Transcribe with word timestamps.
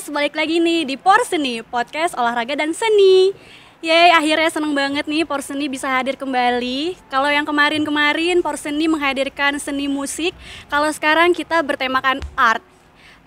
guys, 0.00 0.16
balik 0.16 0.32
lagi 0.32 0.64
nih 0.64 0.88
di 0.88 0.96
Porseni, 0.96 1.60
podcast 1.60 2.16
olahraga 2.16 2.56
dan 2.56 2.72
seni. 2.72 3.36
Yeay, 3.84 4.16
akhirnya 4.16 4.48
seneng 4.48 4.72
banget 4.72 5.04
nih 5.04 5.28
Porseni 5.28 5.68
bisa 5.68 5.92
hadir 5.92 6.16
kembali. 6.16 6.96
Kalau 7.12 7.28
yang 7.28 7.44
kemarin-kemarin 7.44 8.40
Porseni 8.40 8.88
menghadirkan 8.88 9.60
seni 9.60 9.92
musik, 9.92 10.32
kalau 10.72 10.88
sekarang 10.88 11.36
kita 11.36 11.60
bertemakan 11.60 12.16
art. 12.32 12.64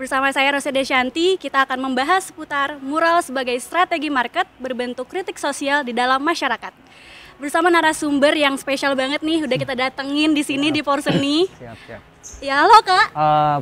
Bersama 0.02 0.34
saya 0.34 0.50
Rosa 0.50 0.74
Desyanti, 0.74 1.38
kita 1.38 1.62
akan 1.62 1.78
membahas 1.78 2.34
seputar 2.34 2.82
mural 2.82 3.22
sebagai 3.22 3.54
strategi 3.62 4.10
market 4.10 4.50
berbentuk 4.58 5.06
kritik 5.06 5.38
sosial 5.38 5.86
di 5.86 5.94
dalam 5.94 6.26
masyarakat. 6.26 6.74
Bersama 7.38 7.70
narasumber 7.70 8.34
yang 8.34 8.58
spesial 8.58 8.98
banget 8.98 9.22
nih, 9.22 9.46
udah 9.46 9.58
kita 9.62 9.78
datengin 9.78 10.34
di 10.34 10.42
sini 10.42 10.74
di 10.74 10.82
Porseni. 10.82 11.46
Siap, 11.54 11.78
siap. 11.86 12.02
Ya 12.42 12.66
halo 12.66 12.82
kak, 12.82 13.14
Eh, 13.14 13.58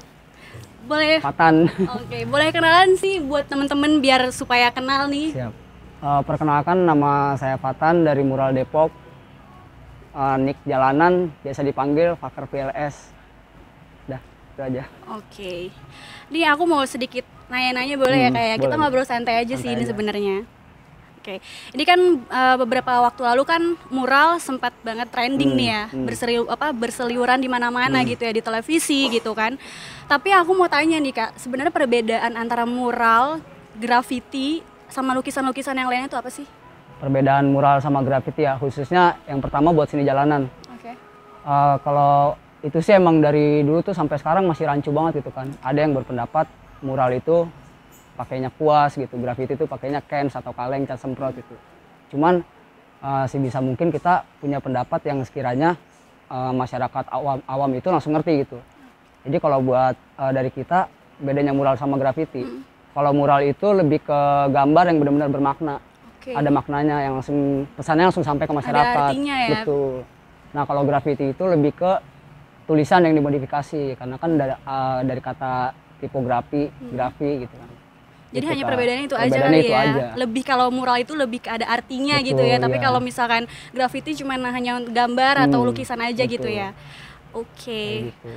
boleh 0.83 1.19
Fatan. 1.19 1.69
Oke, 1.93 2.25
boleh 2.25 2.49
kenalan 2.49 2.93
sih 2.93 3.19
buat 3.19 3.45
temen-temen 3.45 3.99
biar 3.99 4.29
supaya 4.29 4.69
kenal 4.69 5.05
nih. 5.05 5.31
Siap. 5.31 5.53
Eh, 6.01 6.21
perkenalkan 6.23 6.81
nama 6.81 7.11
saya 7.35 7.55
Fatan 7.55 8.01
dari 8.01 8.21
Mural 8.21 8.51
Depok. 8.51 8.89
Eh, 10.11 10.37
Nick 10.39 10.59
Jalanan, 10.63 11.29
biasa 11.39 11.61
dipanggil 11.61 12.13
Fakar 12.15 12.45
PLS. 12.45 13.13
Dah, 14.05 14.19
itu 14.49 14.61
aja. 14.61 14.83
Oke. 15.09 15.69
Nih 16.27 16.43
aku 16.45 16.63
mau 16.63 16.83
sedikit 16.83 17.23
nanya-nanya 17.47 17.95
boleh 17.95 18.17
ya 18.17 18.27
Hmm, 18.27 18.37
kayak 18.37 18.55
kita 18.57 18.67
boleh. 18.69 18.79
ngobrol 18.81 19.03
santai 19.03 19.35
aja 19.37 19.53
sih 19.53 19.61
Santai 19.61 19.73
ini 19.73 19.81
aja. 19.81 19.89
sebenarnya. 19.89 20.37
Oke. 21.21 21.37
Ini 21.77 21.83
kan 21.85 21.99
eh, 22.17 22.55
beberapa 22.57 23.05
waktu 23.05 23.21
lalu 23.21 23.45
kan 23.45 23.61
mural 23.93 24.41
sempat 24.41 24.73
banget 24.81 25.05
trending 25.13 25.53
Hmm, 25.53 25.59
nih 25.61 25.67
ya, 25.69 25.83
hmm. 25.93 26.05
berseliu 26.09 26.41
apa 26.49 26.73
berseliuran 26.73 27.37
di 27.37 27.45
mana-mana 27.45 28.01
gitu 28.01 28.25
ya 28.25 28.33
di 28.33 28.41
televisi 28.41 29.05
gitu 29.13 29.37
kan. 29.37 29.53
Tapi 30.09 30.33
aku 30.33 30.57
mau 30.57 30.65
tanya 30.65 30.97
nih 30.97 31.13
Kak, 31.13 31.37
sebenarnya 31.37 31.69
perbedaan 31.69 32.33
antara 32.33 32.65
mural, 32.65 33.37
graffiti 33.77 34.65
sama 34.89 35.13
lukisan-lukisan 35.13 35.77
yang 35.77 35.93
lainnya 35.93 36.09
itu 36.09 36.17
apa 36.17 36.33
sih? 36.33 36.43
Perbedaan 36.97 37.53
mural 37.53 37.77
sama 37.85 38.01
graffiti 38.01 38.41
ya, 38.41 38.57
khususnya 38.57 39.21
yang 39.29 39.45
pertama 39.45 39.69
buat 39.69 39.93
seni 39.93 40.01
jalanan. 40.01 40.49
Oke. 40.73 40.97
Eh, 41.45 41.75
kalau 41.85 42.33
itu 42.65 42.81
sih 42.81 42.97
emang 42.97 43.21
dari 43.21 43.61
dulu 43.61 43.85
tuh 43.85 43.93
sampai 43.93 44.17
sekarang 44.17 44.49
masih 44.49 44.65
rancu 44.65 44.89
banget 44.89 45.21
gitu 45.21 45.29
kan. 45.29 45.53
Ada 45.61 45.85
yang 45.85 45.93
berpendapat 45.93 46.49
mural 46.81 47.13
itu 47.13 47.45
pakainya 48.15 48.49
kuas 48.55 48.95
gitu, 48.95 49.15
graffiti 49.19 49.55
itu 49.55 49.65
pakainya 49.65 50.03
cans 50.05 50.35
atau 50.35 50.51
kaleng 50.51 50.83
cat 50.85 50.99
semprot 50.99 51.35
itu. 51.35 51.55
Cuman 52.13 52.43
eh, 53.01 53.25
sebisa 53.27 53.63
mungkin 53.63 53.89
kita 53.89 54.27
punya 54.39 54.59
pendapat 54.59 55.01
yang 55.07 55.23
sekiranya 55.23 55.75
eh, 56.29 56.53
masyarakat 56.53 57.05
awam, 57.11 57.39
awam 57.47 57.71
itu 57.75 57.87
langsung 57.87 58.13
ngerti 58.15 58.45
gitu. 58.47 58.59
Jadi 59.27 59.37
kalau 59.37 59.61
buat 59.61 59.95
eh, 59.95 60.31
dari 60.31 60.49
kita 60.49 60.89
bedanya 61.21 61.53
mural 61.53 61.77
sama 61.77 61.95
graffiti. 61.95 62.43
Kalau 62.91 63.15
mural 63.15 63.47
itu 63.47 63.71
lebih 63.71 64.03
ke 64.03 64.19
gambar 64.51 64.83
yang 64.91 64.97
benar-benar 64.99 65.29
bermakna 65.31 65.75
Oke. 66.19 66.35
ada 66.35 66.49
maknanya 66.51 66.95
yang 67.07 67.13
langsung 67.17 67.63
pesannya 67.79 68.11
langsung 68.11 68.25
sampai 68.25 68.43
ke 68.43 68.53
masyarakat. 68.53 69.09
artinya 69.15 69.35
ya. 69.47 69.49
Betul. 69.63 70.03
Nah 70.51 70.63
kalau 70.67 70.83
graffiti 70.83 71.31
itu 71.31 71.43
lebih 71.47 71.71
ke 71.71 71.91
tulisan 72.67 73.07
yang 73.07 73.15
dimodifikasi 73.15 73.95
karena 73.95 74.15
kan 74.19 74.31
dari, 74.35 74.53
eh, 74.53 74.99
dari 75.07 75.21
kata 75.23 75.53
tipografi, 76.03 76.67
grafi 76.91 77.47
gitu 77.47 77.55
kan. 77.55 77.70
Jadi 78.31 78.39
Gitu, 78.39 78.47
hanya 78.47 78.63
Kak. 78.63 78.69
perbedaannya 78.71 79.05
itu 79.05 79.17
aja 79.17 79.37
kali 79.37 79.57
itu 79.59 79.69
ya. 79.69 79.81
aja. 79.83 80.03
Lebih 80.15 80.43
kalau 80.43 80.67
mural 80.71 80.97
itu 80.97 81.13
lebih 81.13 81.39
ada 81.43 81.67
artinya 81.67 82.15
Betul, 82.15 82.27
gitu 82.31 82.43
ya. 82.45 82.57
Tapi 82.57 82.77
iya. 82.79 82.83
kalau 82.83 82.99
misalkan 82.99 83.43
graffiti 83.69 84.11
cuma 84.15 84.39
hanya 84.39 84.79
gambar 84.81 85.35
atau 85.45 85.59
Hmm, 85.59 85.67
lukisan 85.67 85.99
aja 85.99 86.23
gitu 86.23 86.47
betul. 86.47 86.55
ya. 86.57 86.71
Oke. 87.31 87.67
Kayak 87.67 88.07
gitu. 88.15 88.29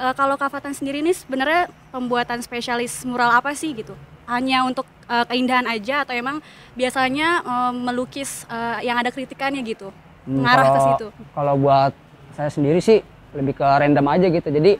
Eh, 0.00 0.14
kalau 0.14 0.34
Kak 0.34 0.48
Fatan 0.48 0.70
sendiri 0.70 0.98
ini 0.98 1.10
sebenarnya 1.10 1.66
pembuatan 1.90 2.38
spesialis 2.40 3.02
mural 3.02 3.30
apa 3.30 3.50
sih 3.52 3.74
gitu? 3.74 3.92
Hanya 4.24 4.62
untuk 4.62 4.86
eh, 5.04 5.26
keindahan 5.26 5.66
aja 5.66 6.06
atau 6.06 6.14
emang 6.14 6.38
biasanya 6.72 7.42
eh, 7.42 7.72
melukis 7.74 8.46
eh, 8.46 8.86
yang 8.86 8.96
ada 8.96 9.10
kritikannya 9.10 9.60
gitu? 9.62 9.90
Hmm, 10.24 10.40
Mengarah 10.40 10.66
ke 10.68 10.80
situ. 10.86 11.06
Kalau 11.32 11.54
buat 11.56 11.90
saya 12.32 12.48
sendiri 12.48 12.78
sih 12.78 13.02
lebih 13.32 13.52
ke 13.52 13.66
random 13.66 14.06
aja 14.06 14.26
gitu. 14.26 14.46
Jadi 14.48 14.78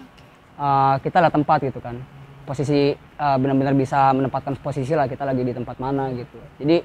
eh, 0.56 0.94
kita 1.02 1.18
lihat 1.18 1.34
tempat 1.34 1.58
gitu 1.60 1.82
kan. 1.82 1.98
Posisi 2.50 2.90
eh, 2.92 3.36
benar-benar 3.38 3.74
bisa 3.74 4.10
menempatkan 4.10 4.58
posisi 4.58 4.90
lah 4.90 5.06
kita 5.06 5.22
lagi 5.22 5.40
di 5.40 5.54
tempat 5.54 5.78
mana 5.78 6.10
gitu. 6.10 6.34
Jadi 6.58 6.82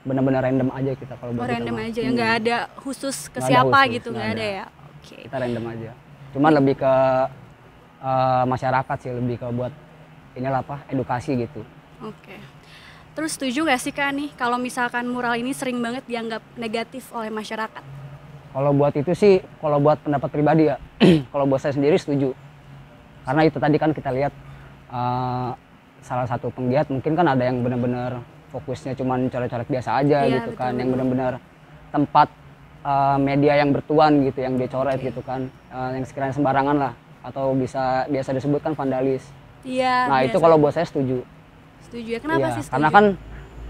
benar-benar 0.00 0.40
random 0.40 0.70
aja 0.70 0.94
kita 0.94 1.18
kalau 1.18 1.34
Oh, 1.34 1.36
buat 1.36 1.42
itu 1.44 1.54
random 1.58 1.74
mah. 1.74 1.84
aja 1.84 1.98
ya, 1.98 2.06
Hmm. 2.06 2.14
nggak 2.14 2.32
ada 2.38 2.56
khusus 2.78 3.16
ke 3.26 3.38
ada 3.38 3.48
siapa 3.50 3.78
khusus, 3.82 3.94
gitu, 3.98 4.08
nggak 4.08 4.30
ada 4.30 4.38
ada. 4.38 4.46
ya? 4.54 4.64
Oke. 4.94 5.16
kita 5.24 5.36
random 5.36 5.64
aja 5.66 5.90
cuman 6.28 6.52
lebih 6.54 6.74
ke 6.76 6.92
eh, 7.98 8.44
masyarakat 8.46 8.96
sih 8.96 9.10
lebih 9.10 9.36
ke 9.36 9.46
buat 9.50 9.72
inilah 10.34 10.60
apa 10.60 10.76
edukasi 10.86 11.34
gitu 11.36 11.66
Oke. 11.98 12.38
Terus 13.10 13.34
setuju 13.34 13.66
gak 13.66 13.80
sih 13.80 13.90
Kak 13.90 14.14
nih 14.14 14.30
kalau 14.32 14.54
misalkan 14.56 15.02
mural 15.04 15.34
ini 15.34 15.50
sering 15.50 15.82
banget 15.82 16.06
dianggap 16.06 16.38
negatif 16.54 17.10
oleh 17.10 17.28
masyarakat? 17.28 17.82
kalau 18.48 18.70
buat 18.70 18.94
itu 18.94 19.12
sih 19.12 19.34
kalau 19.58 19.76
buat 19.76 19.98
pendapat 19.98 20.30
pribadi 20.30 20.62
ya 20.64 20.78
kalau 21.32 21.44
buat 21.44 21.58
saya 21.58 21.74
sendiri 21.74 21.96
setuju 21.96 22.32
karena 23.22 23.42
itu 23.44 23.58
tadi 23.58 23.76
kan 23.76 23.90
kita 23.90 24.08
lihat 24.08 24.32
eh, 24.88 25.50
salah 26.00 26.26
satu 26.26 26.48
penggiat 26.54 26.88
mungkin 26.88 27.12
kan 27.12 27.26
ada 27.26 27.42
yang 27.44 27.60
benar-benar 27.60 28.22
fokusnya 28.48 28.96
cuman 28.96 29.28
coret-coret 29.28 29.68
biasa 29.68 30.00
aja 30.00 30.18
Iya, 30.24 30.34
gitu 30.40 30.50
betul, 30.56 30.60
kan 30.64 30.72
yang 30.76 30.88
benar-benar 30.94 31.32
tempat 31.92 32.28
eh, 32.82 33.16
media 33.20 33.52
yang 33.60 33.70
bertuan 33.72 34.24
gitu 34.24 34.38
yang 34.40 34.54
dia 34.56 34.68
coret 34.68 34.98
Oke. 34.98 35.12
gitu 35.12 35.20
kan 35.22 35.48
Eh, 35.68 35.90
yang 36.00 36.04
sekiranya 36.08 36.32
sembarangan 36.32 36.76
lah 36.80 36.92
atau 37.20 37.52
bisa 37.52 38.08
biasa 38.08 38.32
disebutkan 38.32 38.72
vandalis 38.72 39.28
Iya. 39.66 40.08
nah 40.08 40.24
itu 40.24 40.38
kalau 40.40 40.56
buat 40.56 40.72
saya 40.72 40.88
setuju 40.88 41.20
setuju 41.84 42.08
ya. 42.16 42.20
Kenapa 42.24 42.38
Iya, 42.40 42.48
sih 42.56 42.62
setuju? 42.64 42.72
Karena 42.72 42.88
kan 42.88 43.04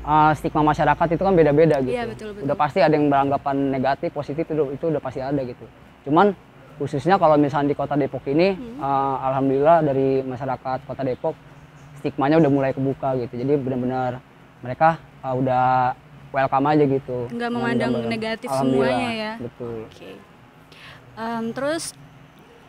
uh, 0.04 0.32
stigma 0.34 0.62
masyarakat 0.62 1.06
itu 1.14 1.22
kan 1.22 1.34
beda-beda 1.34 1.76
gitu. 1.82 1.94
Iya, 1.94 2.04
betul, 2.06 2.28
betul. 2.34 2.44
Udah 2.46 2.56
pasti 2.58 2.78
ada 2.82 2.94
yang 2.94 3.06
beranggapan 3.08 3.56
negatif, 3.72 4.10
positif 4.10 4.44
itu 4.46 4.62
itu 4.74 4.84
udah 4.90 5.02
pasti 5.02 5.20
ada 5.22 5.40
gitu. 5.42 5.64
Cuman 6.06 6.34
khususnya 6.78 7.18
kalau 7.18 7.34
misalnya 7.34 7.70
di 7.70 7.76
Kota 7.76 7.94
Depok 7.94 8.22
ini 8.30 8.54
Hmm. 8.54 8.78
uh, 8.78 9.16
alhamdulillah 9.28 9.82
dari 9.82 10.22
masyarakat 10.22 10.78
Kota 10.86 11.02
Depok 11.02 11.34
stigmanya 11.98 12.38
udah 12.38 12.50
mulai 12.50 12.70
kebuka 12.70 13.18
gitu. 13.18 13.34
Jadi 13.34 13.58
benar-benar 13.58 14.22
mereka 14.62 14.96
uh, 15.20 15.34
udah 15.34 15.92
welcome 16.30 16.66
aja 16.70 16.84
gitu. 16.86 17.18
Nggak 17.34 17.50
memandang 17.50 17.92
negatif 18.06 18.48
semuanya 18.48 19.10
ya. 19.10 19.32
Betul. 19.42 19.90
Oke. 19.90 20.10
Em, 21.18 21.44
terus 21.50 21.96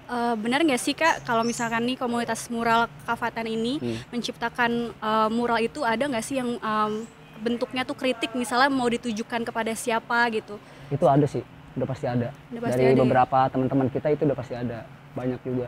eh, 0.09 0.35
benar 0.41 0.65
nggak 0.65 0.81
sih 0.81 0.97
kak 0.97 1.21
kalau 1.21 1.45
misalkan 1.45 1.85
nih 1.85 1.93
komunitas 1.93 2.49
mural 2.49 2.89
Kafatan 3.05 3.45
ini 3.45 3.77
Hmm. 3.77 3.97
menciptakan 4.09 4.71
eh, 4.89 5.29
mural 5.29 5.61
itu 5.61 5.85
ada 5.85 6.01
nggak 6.01 6.25
sih 6.25 6.41
yang 6.41 6.57
em, 6.57 7.05
bentuknya 7.39 7.85
tuh 7.85 7.93
kritik 7.93 8.33
misalnya 8.33 8.73
mau 8.73 8.89
ditujukan 8.89 9.45
kepada 9.45 9.69
siapa 9.71 10.17
gitu? 10.33 10.57
Itu 10.89 11.05
ada 11.05 11.23
sih, 11.23 11.45
udah 11.77 11.87
pasti 11.87 12.05
ada. 12.09 12.29
Udah 12.53 12.61
pasti 12.65 12.79
dari 12.81 12.91
ada 12.93 12.95
ya? 12.95 13.03
beberapa 13.05 13.39
teman-teman 13.51 13.87
kita 13.91 14.07
itu 14.13 14.21
udah 14.25 14.37
pasti 14.37 14.53
ada. 14.55 14.79
Banyak 15.13 15.39
juga. 15.45 15.67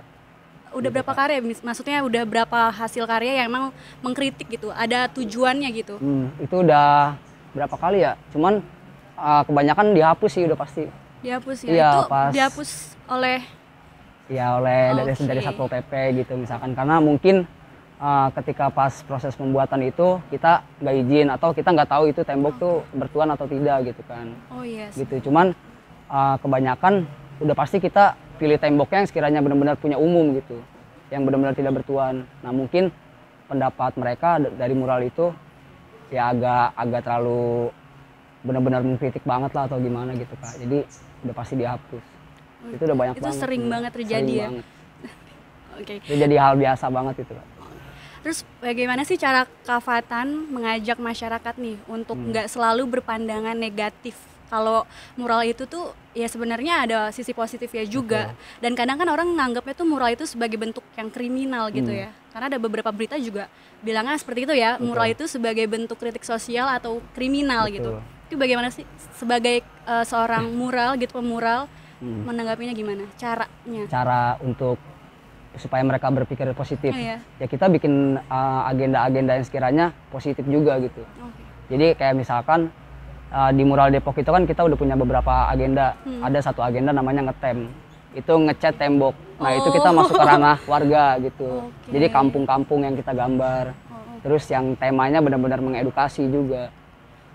Udah 0.72 0.88
Gitu, 0.88 0.96
berapa 0.96 1.12
karya? 1.12 1.38
Maksudnya 1.44 1.98
udah 2.08 2.24
berapa 2.24 2.60
hasil 2.72 3.04
karya 3.04 3.44
yang 3.44 3.48
emang 3.52 3.64
mengkritik 4.00 4.48
gitu? 4.48 4.72
Ada 4.72 5.12
tujuannya 5.12 5.70
gitu? 5.76 6.00
Hmm, 6.00 6.32
itu 6.40 6.56
udah 6.56 7.20
berapa 7.52 7.76
kali 7.76 8.08
ya? 8.08 8.16
Cuman 8.32 8.64
uh, 9.20 9.44
kebanyakan 9.44 9.92
dihapus 9.92 10.32
sih 10.32 10.44
udah 10.48 10.58
pasti. 10.58 10.88
Dihapus 11.22 11.58
ya? 11.68 11.70
Iya, 11.70 11.90
itu 11.92 12.00
pas- 12.08 12.34
dihapus 12.34 12.70
oleh 13.12 13.40
Ya 14.32 14.56
oleh 14.56 14.96
dari 14.96 15.12
Oke. 15.12 15.28
dari 15.28 15.42
satpol 15.44 15.68
pp 15.68 15.92
gitu 16.24 16.40
misalkan 16.40 16.72
karena 16.72 17.04
mungkin 17.04 17.44
uh, 18.00 18.32
ketika 18.40 18.72
pas 18.72 19.04
proses 19.04 19.36
pembuatan 19.36 19.84
itu 19.84 20.24
kita 20.32 20.64
nggak 20.80 20.96
izin 21.04 21.28
atau 21.28 21.52
kita 21.52 21.68
nggak 21.76 21.90
tahu 21.92 22.04
itu 22.08 22.24
tembok 22.24 22.56
tuh 22.56 22.80
bertuan 22.96 23.28
atau 23.28 23.44
tidak 23.44 23.92
gitu 23.92 24.00
kan. 24.08 24.32
oh 24.56 24.64
yes. 24.64 24.96
Gitu. 24.96 25.28
Cuman 25.28 25.52
uh, 26.12 26.36
kebanyakan 26.38 27.08
udah 27.40 27.56
pasti 27.56 27.80
kita 27.80 28.14
pilih 28.38 28.60
temboknya 28.60 29.02
yang 29.02 29.10
sekiranya 29.10 29.40
benar-benar 29.40 29.80
punya 29.80 29.96
umum 29.98 30.36
gitu, 30.36 30.60
yang 31.10 31.24
benar-benar 31.24 31.56
tidak 31.56 31.82
bertuan. 31.82 32.28
Nah 32.44 32.52
mungkin 32.52 32.92
pendapat 33.48 33.96
mereka 33.96 34.38
dari 34.38 34.76
mural 34.76 35.02
itu 35.02 35.32
ya 36.12 36.30
agak 36.30 36.76
agak 36.76 37.02
terlalu 37.02 37.72
benar-benar 38.42 38.82
mengkritik 38.82 39.24
banget 39.24 39.52
lah 39.54 39.70
atau 39.70 39.78
gimana 39.78 40.12
gitu 40.14 40.34
kak. 40.38 40.58
Jadi 40.60 40.84
udah 41.24 41.36
pasti 41.36 41.54
dihapus. 41.56 42.04
Itu 42.74 42.82
udah 42.84 42.98
banyak 42.98 43.16
Itu 43.18 43.24
banget. 43.26 43.42
sering 43.42 43.64
Hmm, 43.66 43.74
banget 43.74 43.92
terjadi 43.96 44.22
sering 44.22 44.38
ya? 44.38 44.48
banget. 44.50 44.66
Oke. 45.80 45.94
Itu 46.02 46.14
jadi 46.18 46.36
hal 46.38 46.54
biasa 46.58 46.86
banget 46.90 47.16
itu 47.24 47.34
kak. 47.34 47.48
Terus 48.22 48.40
bagaimana 48.62 49.02
sih 49.02 49.18
cara 49.18 49.50
Kafatan 49.66 50.46
mengajak 50.50 50.98
masyarakat 50.98 51.56
nih 51.58 51.78
untuk 51.86 52.18
Hmm. 52.18 52.30
nggak 52.30 52.48
selalu 52.50 52.86
berpandangan 53.00 53.58
negatif? 53.58 54.14
Kalau 54.46 54.84
mural 55.16 55.42
itu 55.48 55.64
tuh 55.66 55.96
ya 56.12 56.28
sebenarnya 56.28 56.74
ada 56.88 57.00
sisi 57.16 57.32
positifnya 57.32 57.84
juga. 57.88 58.36
Dan 58.60 58.76
kadang 58.76 59.00
kan 59.00 59.08
orang 59.08 59.32
nganggapnya 59.36 59.74
tuh 59.76 59.88
mural 59.88 60.12
itu 60.12 60.28
sebagai 60.28 60.60
bentuk 60.60 60.84
yang 60.96 61.08
kriminal 61.08 61.72
gitu 61.72 61.92
Hmm. 61.92 62.04
ya. 62.08 62.10
Karena 62.32 62.46
ada 62.52 62.60
beberapa 62.60 62.90
berita 62.92 63.20
juga 63.20 63.52
bilangnya 63.82 64.16
seperti 64.20 64.48
itu 64.48 64.54
ya, 64.56 64.78
mural 64.80 65.12
itu 65.12 65.28
sebagai 65.28 65.66
bentuk 65.68 65.98
kritik 66.00 66.24
sosial 66.24 66.68
atau 66.72 67.00
kriminal 67.16 67.68
gitu. 67.72 68.00
Betul. 68.00 68.30
Itu 68.32 68.36
bagaimana 68.40 68.72
sih 68.72 68.88
sebagai 69.16 69.64
eh, 69.66 70.06
seorang 70.06 70.52
mural 70.54 70.96
gitu 70.96 71.20
pemural 71.20 71.68
Hmm. 72.02 72.26
menanggapinya 72.26 72.74
gimana? 72.74 73.06
Caranya? 73.14 73.84
Cara 73.86 74.34
untuk 74.42 74.82
supaya 75.60 75.84
mereka 75.84 76.08
berpikir 76.10 76.48
positif. 76.56 76.90
Oh, 76.90 76.98
iya. 76.98 77.20
Ya 77.38 77.46
kita 77.46 77.68
bikin 77.68 78.16
uh, 78.18 78.62
agenda-agenda 78.66 79.36
yang 79.36 79.46
sekiranya 79.46 79.86
positif 80.08 80.48
juga 80.48 80.80
gitu. 80.80 81.04
Oke. 81.20 81.44
Jadi 81.70 81.88
kayak 81.94 82.16
misalkan 82.16 82.72
uh, 83.32 83.52
di 83.56 83.64
mural 83.64 83.90
Depok 83.90 84.20
itu 84.20 84.30
kan 84.30 84.44
kita 84.44 84.62
udah 84.68 84.78
punya 84.78 84.96
beberapa 85.00 85.48
agenda. 85.48 85.96
Hmm. 86.04 86.22
Ada 86.22 86.52
satu 86.52 86.62
agenda 86.62 86.92
namanya 86.92 87.32
ngetem. 87.32 87.72
Itu 88.12 88.36
ngecat 88.36 88.76
tembok. 88.76 89.16
Nah, 89.40 89.56
itu 89.56 89.70
kita 89.72 89.90
Oh. 89.90 89.96
masuk 90.04 90.16
ke 90.20 90.26
ranah 90.28 90.58
warga 90.68 91.18
gitu. 91.24 91.72
Oke. 91.72 91.96
Jadi 91.96 92.06
kampung-kampung 92.12 92.84
yang 92.84 92.94
kita 92.94 93.16
gambar. 93.16 93.72
Oh, 93.72 93.96
oh. 93.96 94.18
Terus 94.22 94.44
yang 94.52 94.76
temanya 94.76 95.24
benar-benar 95.24 95.64
mengedukasi 95.64 96.28
juga. 96.28 96.70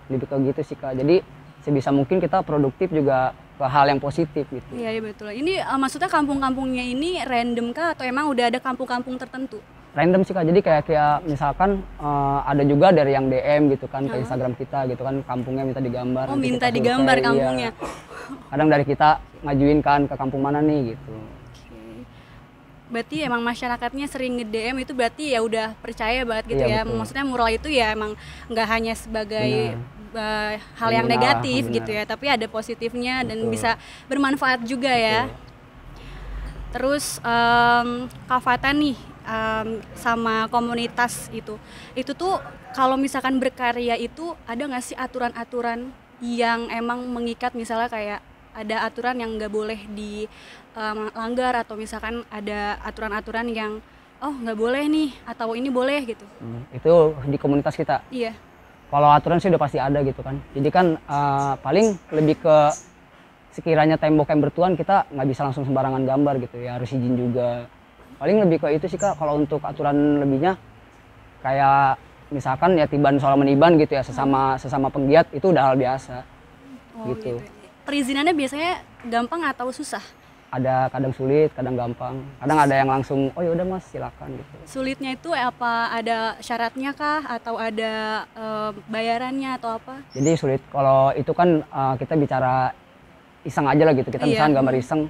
Lebih 0.07 0.29
ke 0.29 0.35
gitu 0.53 0.61
sih 0.63 0.77
Kak. 0.77 0.95
Jadi 0.95 1.19
sebisa 1.65 1.91
mungkin 1.91 2.21
kita 2.23 2.45
produktif 2.45 2.93
juga 2.93 3.35
ke 3.57 3.65
hal 3.65 3.89
yang 3.89 3.99
positif 3.99 4.45
gitu. 4.47 4.71
Iya, 4.71 4.95
iya 4.95 5.01
betul. 5.01 5.33
Ini 5.33 5.65
eh, 5.65 5.77
maksudnya 5.81 6.07
kampung-kampungnya 6.07 6.85
ini 6.85 7.19
random 7.25 7.73
kah 7.73 7.97
atau 7.97 8.05
emang 8.05 8.29
udah 8.29 8.53
ada 8.53 8.61
kampung-kampung 8.61 9.17
tertentu? 9.17 9.59
Random 9.97 10.21
sih 10.21 10.31
kak 10.31 10.45
jadi 10.45 10.59
kayak 10.61 10.83
kayak 10.85 11.25
misalkan 11.25 11.69
eh, 11.97 12.39
ada 12.45 12.61
juga 12.61 12.93
dari 12.93 13.11
yang 13.11 13.25
DM 13.25 13.73
gitu 13.73 13.89
kan 13.89 14.05
ke 14.05 14.13
Instagram 14.15 14.53
kita 14.53 14.85
gitu 14.85 15.01
kan 15.01 15.25
kampungnya 15.25 15.65
minta 15.65 15.81
digambar 15.81 16.29
Oh, 16.29 16.37
minta 16.37 16.69
digambar 16.69 17.17
survei, 17.17 17.25
iya. 17.25 17.29
kampungnya. 17.33 17.69
kadang 18.47 18.67
dari 18.69 18.85
kita 18.85 19.09
ngajuin 19.41 19.79
kan 19.81 20.01
ke 20.05 20.13
kampung 20.13 20.41
mana 20.41 20.61
nih 20.61 20.93
gitu. 20.93 21.13
Berarti 22.87 23.19
emang 23.19 23.43
masyarakatnya 23.43 24.07
sering 24.07 24.39
nge-DM 24.39 24.79
itu 24.79 24.95
berarti 24.95 25.35
ya 25.35 25.43
udah 25.43 25.75
percaya 25.77 26.23
banget 26.23 26.55
gitu 26.55 26.63
Iya, 26.63 26.71
ya. 26.71 26.81
betul. 26.83 26.95
Maksudnya 26.95 27.25
mural 27.25 27.49
itu 27.51 27.67
ya 27.67 27.91
emang 27.91 28.15
nggak 28.47 28.67
hanya 28.69 28.93
sebagai 28.95 29.75
eh, 30.07 30.53
hal 30.79 30.89
yang 30.93 31.03
Benar, 31.03 31.19
negatif 31.19 31.67
benar. 31.67 31.75
gitu 31.75 31.91
ya, 31.91 32.03
tapi 32.05 32.25
ada 32.27 32.47
positifnya 32.47 33.27
dan 33.27 33.43
Betul. 33.43 33.51
bisa 33.51 33.71
bermanfaat 34.07 34.63
juga 34.63 34.87
ya. 34.87 35.27
Terus 36.71 37.19
em, 37.19 37.89
Kak 38.23 38.39
Fata 38.39 38.71
nih 38.71 38.95
em, 39.27 39.83
sama 39.99 40.47
komunitas 40.47 41.27
itu, 41.35 41.59
itu 41.93 42.15
tuh 42.15 42.39
kalau 42.71 42.95
misalkan 42.95 43.37
berkarya 43.37 43.99
itu 43.99 44.33
ada 44.47 44.63
nggak 44.63 44.83
sih 44.83 44.95
aturan-aturan 44.95 45.91
yang 46.23 46.71
emang 46.71 47.03
mengikat? 47.11 47.51
Misalnya 47.53 47.91
kayak 47.91 48.19
ada 48.57 48.89
aturan 48.89 49.21
yang 49.21 49.37
nggak 49.37 49.53
boleh 49.53 49.85
dilanggar 49.93 51.53
atau 51.61 51.77
misalkan 51.77 52.25
ada 52.33 52.81
aturan-aturan 52.81 53.53
yang 53.53 53.77
oh 54.17 54.33
nggak 54.33 54.57
boleh 54.57 54.83
nih 54.89 55.09
atau 55.29 55.53
ini 55.53 55.69
boleh 55.69 55.99
gitu. 56.09 56.25
Hmm, 56.41 56.65
itu 56.73 57.13
di 57.29 57.37
komunitas 57.37 57.77
kita. 57.77 58.01
Iya. 58.09 58.33
kalau 58.87 59.11
aturan 59.11 59.35
sih 59.35 59.51
udah 59.51 59.59
pasti 59.59 59.77
ada 59.83 59.99
gitu 59.99 60.23
kan. 60.23 60.39
Jadi 60.55 60.69
kan 60.71 60.95
eh, 60.95 61.53
paling 61.59 61.99
lebih 62.15 62.39
ke 62.39 62.57
sekiranya 63.51 63.99
tembok 63.99 64.31
yang 64.31 64.41
bertuan 64.41 64.73
kita 64.79 65.03
nggak 65.11 65.27
bisa 65.27 65.43
langsung 65.43 65.67
sembarangan 65.67 66.07
gambar 66.07 66.39
gitu 66.47 66.57
ya. 66.63 66.79
Harus 66.79 66.95
izin 66.95 67.13
juga 67.19 67.67
paling 68.17 68.37
lebih 68.41 68.57
ke 68.59 68.67
itu 68.73 68.85
sih 68.87 68.97
kak 68.97 69.15
kalau 69.15 69.37
untuk 69.37 69.61
aturan 69.61 70.21
lebihnya 70.21 70.57
kayak 71.41 72.01
misalkan 72.27 72.75
ya 72.75 72.83
tiban 72.83 73.15
soal 73.17 73.37
meniban 73.37 73.77
gitu 73.77 73.93
ya 73.93 74.03
sesama 74.03 74.57
sesama 74.57 74.89
penggiat 74.89 75.29
itu 75.31 75.49
udah 75.49 75.71
hal 75.71 75.75
biasa. 75.77 76.25
Oh, 76.97 77.13
Gitu. 77.13 77.37
Perizinannya 77.85 78.35
biasanya 78.35 78.83
gampang 79.07 79.47
atau 79.47 79.71
susah? 79.71 80.01
ada 80.47 80.87
kadang 80.87 81.11
sulit 81.11 81.51
kadang 81.51 81.75
gampang. 81.75 82.23
Kadang 82.39 82.57
ada 82.63 82.71
yang 82.71 82.87
langsung 82.87 83.27
oh 83.35 83.43
ya 83.43 83.51
udah 83.51 83.67
mas 83.67 83.83
silakan 83.91 84.31
gitu. 84.31 84.55
Sulitnya 84.63 85.11
itu 85.11 85.29
apa? 85.35 85.91
Ada 85.91 86.39
syaratnya 86.39 86.95
kah? 86.95 87.19
Atau 87.27 87.59
ada 87.59 88.23
eh, 88.31 88.71
bayarannya 88.87 89.59
atau 89.59 89.75
apa? 89.75 89.99
jadi 90.15 90.39
sulit. 90.39 90.63
Kalau 90.71 91.11
itu 91.13 91.31
kan 91.35 91.61
eh, 91.67 91.93
kita 91.99 92.15
bicara 92.15 92.71
iseng 93.43 93.67
aja 93.67 93.83
lah 93.83 93.93
gitu. 93.95 94.07
Kita 94.07 94.23
Iya. 94.23 94.31
misalkan 94.39 94.55
gambar 94.55 94.75
iseng 94.79 95.01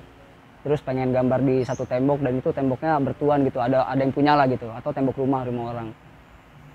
terus 0.67 0.83
pengen 0.83 1.15
gambar 1.15 1.39
di 1.39 1.63
satu 1.63 1.87
tembok 1.87 2.19
dan 2.19 2.43
itu 2.43 2.51
temboknya 2.51 2.99
bertuan 2.99 3.47
gitu 3.47 3.63
ada 3.63 3.87
ada 3.87 4.03
yang 4.03 4.11
punya 4.11 4.35
lah 4.35 4.43
gitu 4.51 4.67
atau 4.67 4.91
tembok 4.91 5.15
rumah 5.15 5.47
rumah 5.47 5.71
orang. 5.71 5.95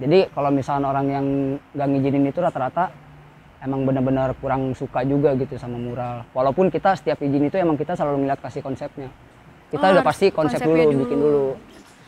Jadi 0.00 0.33
kalau 0.33 0.49
misalnya 0.49 0.89
orang 0.89 1.06
yang 1.12 1.27
nggak 1.77 1.89
ngizinin 1.93 2.25
itu 2.33 2.41
rata-rata 2.41 2.89
emang 3.61 3.85
benar-benar 3.85 4.33
kurang 4.41 4.73
suka 4.73 5.05
juga 5.05 5.37
gitu 5.37 5.61
sama 5.61 5.77
mural. 5.77 6.25
Walaupun 6.33 6.73
kita 6.73 6.97
setiap 6.97 7.21
izin 7.21 7.53
itu 7.53 7.61
emang 7.61 7.77
kita 7.77 7.93
selalu 7.93 8.25
melihat 8.25 8.41
kasih 8.41 8.65
konsepnya. 8.65 9.12
Kita 9.69 9.85
Oh, 9.85 9.93
udah 9.93 10.05
pasti 10.05 10.33
konsep 10.33 10.65
dulu, 10.65 10.89
dulu. 10.89 11.00
bikin 11.05 11.19
dulu. 11.21 11.47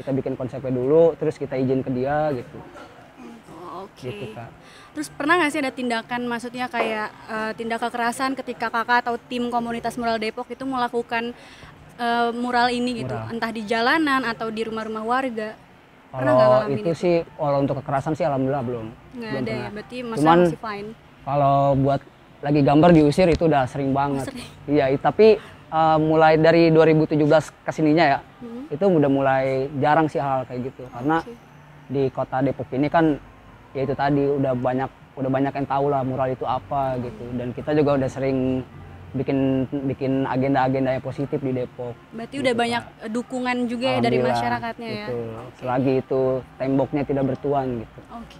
Kita 0.00 0.10
bikin 0.16 0.34
konsepnya 0.40 0.72
dulu 0.72 1.12
terus 1.20 1.36
kita 1.36 1.54
izin 1.60 1.84
ke 1.84 1.92
dia 1.92 2.32
gitu. 2.32 2.58
Oh, 3.60 3.84
Oke. 3.84 4.08
gitu 4.08 4.32
kak. 4.32 4.48
Terus 4.94 5.10
pernah 5.10 5.34
nggak 5.38 5.50
sih 5.50 5.58
ada 5.58 5.74
tindakan, 5.74 6.22
maksudnya 6.30 6.66
kayak 6.70 7.08
eh, 7.26 7.52
tindak 7.58 7.82
kekerasan 7.82 8.38
ketika 8.38 8.70
kakak 8.70 9.02
atau 9.02 9.18
tim 9.18 9.50
komunitas 9.50 9.98
mural 9.98 10.18
Depok 10.22 10.46
itu 10.50 10.62
melakukan 10.62 11.34
eh, 11.96 12.30
mural 12.32 12.68
ini 12.68 12.90
gitu, 12.98 13.10
Mural. 13.10 13.30
entah 13.30 13.50
di 13.50 13.62
jalanan 13.62 14.22
atau 14.24 14.48
di 14.48 14.62
rumah-rumah 14.62 15.02
warga? 15.02 15.54
Kalau 16.08 16.30
ngalamin 16.32 16.78
itu 16.78 16.92
sih 16.94 17.16
kalau 17.32 17.58
untuk 17.58 17.82
kekerasan 17.82 18.14
sih 18.14 18.22
alhamdulillah 18.22 18.62
belum. 18.62 18.86
Nggak 19.12 19.18
Belum 19.28 19.34
ada 19.36 19.50
ya, 19.50 19.54
pernah. 19.56 19.70
berarti 19.72 19.96
masa 20.00 20.18
Cuman 20.20 20.38
masih 20.40 20.60
fine. 20.60 20.88
kalau 21.24 21.56
buat 21.76 22.00
lagi 22.38 22.60
gambar 22.60 22.90
diusir 22.92 23.26
itu 23.28 23.42
udah 23.44 23.62
sering 23.64 23.90
banget. 23.90 24.24
sering. 24.24 24.46
Iya, 24.64 24.84
tapi 24.96 25.26
uh, 25.68 25.98
mulai 25.98 26.36
dari 26.36 26.70
2017 26.70 27.18
ke 27.60 27.70
sininya 27.70 28.04
ya, 28.06 28.18
Hmm. 28.38 28.68
itu 28.68 28.84
udah 28.84 29.10
mulai 29.10 29.44
jarang 29.76 30.06
sih 30.06 30.20
hal 30.20 30.44
kayak 30.44 30.68
gitu. 30.68 30.86
Karena 30.86 31.18
Oke. 31.18 31.34
di 31.88 32.02
kota 32.08 32.38
Depok 32.38 32.68
ini 32.70 32.86
kan 32.86 33.18
ya 33.72 33.82
itu 33.82 33.94
tadi 33.94 34.22
udah 34.22 34.54
banyak 34.54 34.86
udah 35.14 35.30
banyak 35.30 35.52
yang 35.52 35.66
tahu 35.66 35.86
lah 35.88 36.02
mural 36.02 36.28
itu 36.28 36.44
apa 36.44 36.94
gitu. 37.00 37.24
Dan 37.34 37.50
kita 37.50 37.72
juga 37.72 37.96
udah 37.96 38.06
sering 38.06 38.62
bikin 39.14 39.70
bikin 39.86 40.12
agenda-agenda 40.26 40.98
yang 40.98 41.04
positif 41.04 41.38
di 41.38 41.54
Depok. 41.54 41.94
Berarti 42.10 42.36
udah 42.42 42.54
banyak 42.54 42.82
eh, 43.06 43.10
dukungan 43.14 43.56
juga 43.70 43.86
ya 43.96 43.98
dari 44.02 44.18
masyarakatnya 44.18 44.88
ya. 44.90 45.06
betul. 45.06 45.26
Selagi 45.62 45.92
itu 46.02 46.22
temboknya 46.58 47.02
tidak 47.06 47.24
bertuan 47.30 47.66
gitu. 47.86 47.98
Oke. 48.10 48.38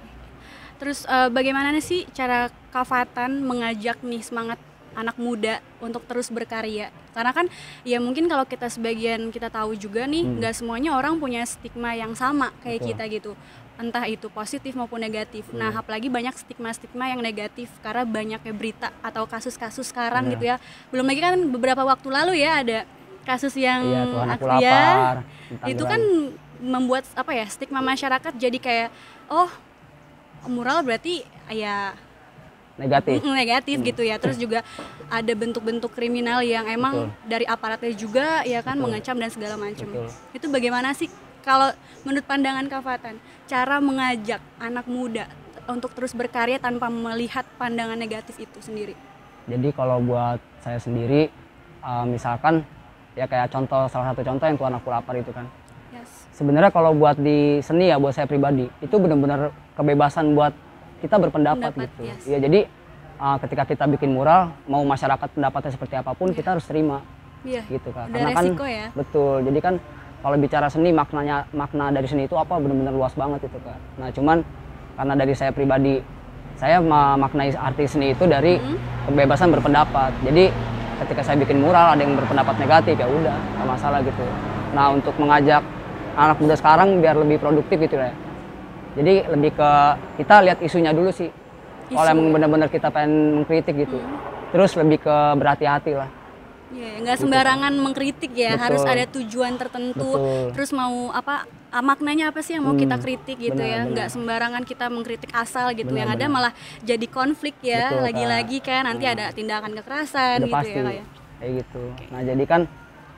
Terus 0.82 1.06
eh, 1.06 1.30
bagaimana 1.30 1.70
nih 1.70 1.84
sih 1.84 2.00
cara 2.10 2.50
Kafatan 2.74 3.46
mengajak 3.46 4.02
nih 4.02 4.22
semangat 4.26 4.58
anak 4.98 5.14
muda 5.14 5.62
untuk 5.78 6.02
terus 6.10 6.26
berkarya? 6.26 6.90
Karena 7.14 7.30
kan 7.30 7.46
ya 7.86 8.02
mungkin 8.02 8.26
kalau 8.26 8.42
kita 8.42 8.66
sebagian 8.66 9.30
kita 9.30 9.46
tahu 9.46 9.78
juga 9.78 10.10
nih 10.10 10.26
nggak 10.26 10.58
semuanya 10.58 10.98
orang 10.98 11.22
punya 11.22 11.46
stigma 11.46 11.94
yang 11.94 12.18
sama 12.18 12.50
kayak 12.66 12.82
Betul. 12.82 12.88
kita 12.90 13.04
gitu. 13.14 13.32
Entah 13.74 14.06
itu 14.06 14.30
positif 14.30 14.78
maupun 14.78 15.02
negatif. 15.02 15.50
Nah, 15.50 15.74
apalagi 15.74 16.06
banyak 16.06 16.30
stigma-stigma 16.38 17.10
yang 17.10 17.18
negatif 17.18 17.66
karena 17.82 18.06
banyaknya 18.06 18.54
berita 18.54 18.88
atau 19.02 19.26
kasus-kasus 19.26 19.90
sekarang 19.90 20.31
Iya. 20.31 20.32
gitu 20.38 20.44
ya. 20.46 20.56
Belum 20.94 21.06
lagi 21.10 21.19
kan 21.19 21.34
beberapa 21.50 21.82
waktu 21.82 22.06
lalu 22.06 22.32
ya 22.38 22.62
ada 22.62 22.78
kasus 23.26 23.56
yang 23.58 23.82
Iya, 23.82 24.02
Tuhan 24.38 24.60
ya, 24.62 24.81
itu 25.66 25.82
kan 25.82 26.00
membuat 26.62 27.02
apa 27.19 27.34
ya 27.34 27.44
stigma 27.50 27.82
masyarakat 27.82 28.32
jadi 28.36 28.58
kayak 28.62 28.88
oh 29.26 29.50
mural 30.46 30.84
berarti 30.84 31.24
ya 31.50 31.96
negatif. 32.76 33.22
negatif 33.24 33.76
gitu 33.81 34.02
ya 34.04 34.16
terus 34.19 34.36
juga 34.36 34.60
ada 35.08 35.32
bentuk-bentuk 35.34 35.93
kriminal 35.94 36.43
yang 36.43 36.66
emang 36.66 37.10
Betul. 37.10 37.28
dari 37.31 37.46
aparatnya 37.46 37.93
juga 37.94 38.43
ya 38.44 38.60
kan 38.60 38.76
Betul. 38.76 38.84
mengancam 38.90 39.16
dan 39.19 39.31
segala 39.31 39.54
macam 39.56 39.88
itu 40.34 40.46
bagaimana 40.50 40.90
sih 40.93 41.08
kalau 41.44 41.69
menurut 42.08 42.24
pandangan 42.24 42.67
Kafatan 42.67 43.20
cara 43.44 43.77
mengajak 43.79 44.41
anak 44.56 44.89
muda 44.89 45.29
untuk 45.69 45.93
terus 45.93 46.17
berkarya 46.17 46.56
tanpa 46.56 46.89
melihat 46.89 47.44
pandangan 47.60 47.96
negatif 48.01 48.41
itu 48.41 48.58
sendiri 48.65 48.96
Jadi 49.44 49.77
kalau 49.77 50.01
buat 50.01 50.41
saya 50.65 50.81
sendiri, 50.81 51.29
uh, 51.84 52.08
misalkan 52.08 52.65
ya 53.13 53.29
kayak 53.29 53.53
contoh 53.53 53.84
salah 53.93 54.08
satu 54.08 54.24
contoh 54.24 54.48
yang 54.48 54.56
Tuhan 54.56 54.72
aku 54.81 54.89
lapar 54.89 55.20
itu 55.20 55.29
kan. 55.36 55.44
yes 55.93 56.24
Sebenarnya 56.32 56.72
kalau 56.72 56.96
buat 56.96 57.20
di 57.20 57.60
seni 57.60 57.93
ya 57.93 58.01
buat 58.01 58.17
saya 58.17 58.24
pribadi 58.24 58.72
itu 58.81 58.96
benar-benar 58.96 59.53
kebebasan 59.77 60.32
buat 60.32 60.56
kita 61.05 61.20
berpendapat 61.20 61.77
Pendapat, 61.77 61.93
gitu. 61.93 62.03
yes. 62.08 62.24
Ya 62.24 62.41
jadi 62.41 62.65
uh, 63.20 63.36
ketika 63.44 63.69
kita 63.69 63.84
bikin 63.84 64.17
mural 64.17 64.56
mau 64.65 64.81
masyarakat 64.81 65.29
pendapatnya 65.36 65.72
seperti 65.77 65.94
apa 66.01 66.17
pun 66.17 66.32
kita 66.32 66.56
harus 66.56 66.65
terima 66.65 67.05
iya 67.44 67.60
gitu 67.69 67.93
kan. 67.93 68.08
Udah 68.08 68.32
resiko 68.32 68.65
ya. 68.65 68.89
betul. 68.96 69.44
Jadi 69.44 69.58
kan 69.60 69.74
kalau 70.24 70.40
bicara 70.40 70.72
seni 70.72 70.88
maknanya 70.88 71.44
makna 71.52 71.93
dari 71.93 72.08
seni 72.08 72.24
itu 72.24 72.32
apa 72.32 72.56
benar-benar 72.56 72.96
luas 72.96 73.12
banget 73.12 73.44
itu 73.44 73.60
kan. 73.60 73.76
Nah 74.00 74.08
cuman 74.08 74.40
karena 74.96 75.14
dari 75.20 75.36
saya 75.36 75.52
pribadi 75.52 76.00
saya 76.56 76.81
memaknai 76.81 77.52
arti 77.52 77.84
seni 77.84 78.16
itu 78.16 78.24
dari 78.24 78.56
kebebasan 79.04 79.52
berpendapat. 79.52 80.16
Jadi 80.24 80.48
ketika 81.04 81.20
saya 81.20 81.36
bikin 81.36 81.60
mural 81.60 81.93
ada 81.93 82.00
yang 82.00 82.16
berpendapat 82.16 82.56
negatif 82.56 82.96
ya 82.96 83.04
udah 83.04 83.36
nggak 83.36 83.69
masalah 83.69 84.00
gitu. 84.00 84.24
Nah 84.72 84.96
untuk 84.96 85.12
mengajak 85.20 85.60
anak 86.16 86.40
muda 86.40 86.56
sekarang 86.56 87.04
biar 87.04 87.20
lebih 87.20 87.36
produktif 87.36 87.76
gitu 87.84 88.00
ya. 88.00 88.08
Jadi 88.96 89.28
lebih 89.28 89.52
ke 89.52 89.70
kita 90.24 90.40
lihat 90.40 90.58
isunya 90.64 90.96
dulu 90.96 91.12
sih. 91.12 91.28
Kalau 91.93 92.08
emang 92.08 92.32
benar-benar 92.32 92.72
kita 92.72 92.88
pengen 92.88 93.44
mengkritik 93.44 93.76
gitu. 93.76 94.00
Terus 94.56 94.72
lebih 94.81 95.04
ke 95.04 95.16
berhati-hati 95.36 95.93
lah. 96.00 96.08
Iya, 96.74 96.93
nggak 97.00 97.16
sembarangan 97.22 97.72
mengkritik 97.78 98.32
ya, 98.34 98.58
Betul. 98.58 98.62
harus 98.66 98.82
ada 98.82 99.04
tujuan 99.06 99.54
tertentu. 99.54 100.10
Betul. 100.19 100.50
Terus 100.58 100.70
mau 100.74 101.14
apa 101.14 101.46
ah, 101.70 101.84
maknanya 101.86 102.34
apa 102.34 102.43
sih 102.43 102.58
yang 102.58 102.66
mau 102.66 102.74
Hmm, 102.74 102.82
kita 102.82 102.96
kritik 102.98 103.38
gitu 103.38 103.54
benar, 103.54 103.70
ya? 103.70 103.78
benar. 103.86 103.93
Nggak 103.94 104.08
sembarangan 104.10 104.62
kita 104.66 104.86
mengkritik 104.90 105.31
asal 105.31 105.70
gitu. 105.72 105.94
Benar, 105.94 106.00
yang 106.02 106.10
ada 106.10 106.26
benar. 106.26 106.34
malah 106.34 106.52
jadi 106.82 107.06
konflik 107.06 107.54
ya, 107.62 107.94
lagi-lagi 107.94 108.58
kan 108.58 108.82
nanti 108.84 109.06
ada 109.06 109.31
tindakan 109.31 109.70
kekerasan 109.78 110.43
udah 110.43 110.48
gitu 110.50 110.54
pasti 110.58 110.74
ya 110.74 110.82
kayak. 110.82 111.06
kayak 111.38 111.52
gitu 111.62 111.82
nah 112.10 112.20
jadi 112.22 112.44
kan 112.46 112.60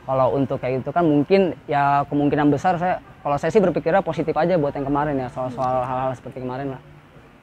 kalau 0.04 0.26
untuk 0.34 0.58
kayak 0.58 0.82
itu 0.82 0.90
kan 0.90 1.04
mungkin 1.04 1.40
ya 1.64 2.02
kemungkinan 2.06 2.46
besar 2.48 2.74
saya 2.76 2.98
kalau 3.20 3.36
saya 3.36 3.50
sih 3.50 3.60
berpikirnya 3.60 4.00
positif 4.00 4.34
aja 4.34 4.54
buat 4.56 4.72
yang 4.72 4.86
kemarin 4.86 5.14
ya 5.16 5.28
soal 5.30 5.48
soal 5.50 5.82
hal-hal 5.82 6.12
seperti 6.14 6.42
kemarin 6.42 6.74
lah 6.74 6.80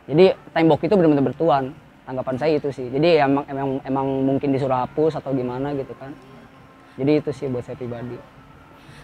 jadi 0.05 0.35
tembok 0.51 0.83
itu 0.83 0.93
benar-benar 0.95 1.23
bertuan 1.23 1.63
tanggapan 2.03 2.35
saya 2.35 2.53
itu 2.55 2.69
sih 2.69 2.87
jadi 2.87 3.23
emang 3.23 3.43
emang 3.45 3.67
emang 3.81 4.07
mungkin 4.23 4.49
disuruh 4.49 4.75
hapus 4.77 5.17
atau 5.17 5.31
gimana 5.31 5.71
gitu 5.71 5.91
kan 5.93 6.11
jadi 6.95 7.19
itu 7.19 7.31
sih 7.31 7.47
buat 7.47 7.63
saya 7.63 7.75
pribadi 7.75 8.19